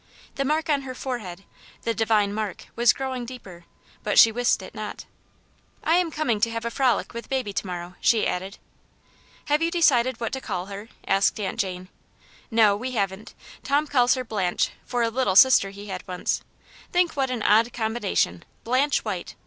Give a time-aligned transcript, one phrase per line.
[0.33, 1.43] The mark on her forehead,
[1.83, 3.65] the divine mark, was growing deeper,
[4.01, 5.05] but she wist it not."
[5.93, 8.57] I am coming to have a frolic with baby to morrow," she added."
[9.45, 11.87] Have you decided what to call her V asked Aunt Jane."
[12.49, 13.35] No, we haven't.
[13.61, 16.41] Tom calls her Blanche, for a little sister he had once;
[16.91, 19.35] think what an odd com bination, Blanche White